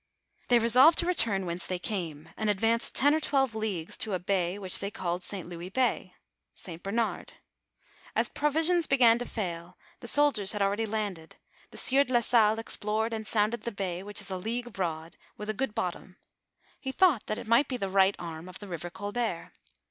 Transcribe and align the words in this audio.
They 0.47 0.57
resolved 0.57 0.97
to 0.97 1.05
return 1.05 1.45
whence 1.45 1.67
they 1.67 1.77
came, 1.77 2.29
and 2.35 2.49
advanced 2.49 2.95
ten 2.95 3.13
or 3.13 3.19
twelve 3.19 3.53
leagues 3.53 3.99
to 3.99 4.15
a 4.15 4.19
bay 4.19 4.57
which 4.57 4.79
they 4.79 4.89
called 4.89 5.21
St. 5.21 5.47
Louis 5.47 5.69
bay 5.69 6.15
(St. 6.55 6.81
Bernard), 6.81 7.33
As 8.15 8.27
provisions 8.27 8.87
began 8.87 9.19
to 9.19 9.27
fail, 9.27 9.77
the 9.99 10.07
soldiers 10.07 10.53
had 10.53 10.61
already 10.63 10.87
landed, 10.87 11.35
the 11.69 11.77
sieur 11.77 12.03
de 12.03 12.13
la 12.13 12.21
Salle 12.21 12.57
explored 12.57 13.13
and 13.13 13.27
sounded 13.27 13.61
the 13.61 13.71
bay 13.71 14.01
which 14.01 14.19
is 14.21 14.31
a 14.31 14.37
league 14.37 14.73
broad, 14.73 15.17
with 15.37 15.51
a 15.51 15.53
good 15.53 15.75
bottom. 15.75 16.17
He 16.79 16.91
thought 16.91 17.27
that 17.27 17.37
it 17.37 17.45
might 17.45 17.67
be 17.67 17.77
the 17.77 17.87
right 17.87 18.15
arm 18.17 18.49
of 18.49 18.57
the 18.57 18.67
river 18.67 18.89
Colbert. 18.89 19.51